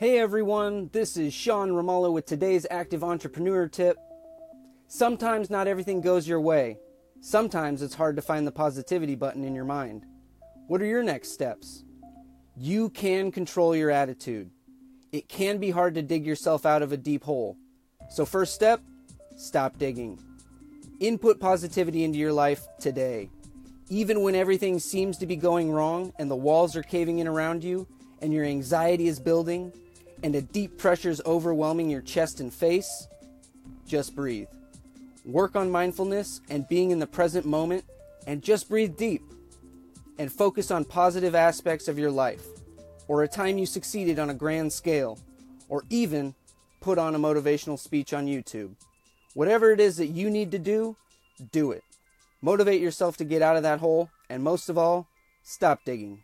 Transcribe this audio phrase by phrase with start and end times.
[0.00, 3.96] Hey everyone, this is Sean Romalo with today's Active Entrepreneur Tip.
[4.86, 6.78] Sometimes not everything goes your way.
[7.20, 10.06] Sometimes it's hard to find the positivity button in your mind.
[10.68, 11.82] What are your next steps?
[12.56, 14.52] You can control your attitude.
[15.10, 17.56] It can be hard to dig yourself out of a deep hole.
[18.08, 18.80] So, first step
[19.36, 20.20] stop digging.
[21.00, 23.30] Input positivity into your life today.
[23.88, 27.64] Even when everything seems to be going wrong and the walls are caving in around
[27.64, 27.88] you
[28.22, 29.72] and your anxiety is building
[30.22, 33.08] and a deep pressure is overwhelming your chest and face,
[33.86, 34.48] just breathe.
[35.24, 37.84] Work on mindfulness and being in the present moment
[38.26, 39.22] and just breathe deep
[40.18, 42.44] and focus on positive aspects of your life
[43.06, 45.18] or a time you succeeded on a grand scale
[45.68, 46.34] or even
[46.80, 48.74] put on a motivational speech on YouTube.
[49.34, 50.96] Whatever it is that you need to do,
[51.52, 51.82] do it.
[52.40, 55.08] Motivate yourself to get out of that hole, and most of all,
[55.42, 56.22] stop digging.